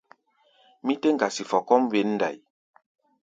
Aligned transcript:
Mí 0.85 0.93
tɛ́ 1.01 1.11
ŋgasi 1.15 1.43
fɔ 1.49 1.57
kɔ́ʼm 1.67 1.83
wěn 1.91 2.09
ndai. 2.15 2.37